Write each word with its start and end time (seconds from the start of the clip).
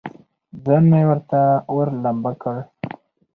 ځان 0.63 0.83
مې 0.91 1.01
ورته 1.09 1.41
اور، 1.71 1.87
لمبه 2.03 2.31
کړ. 2.41 2.57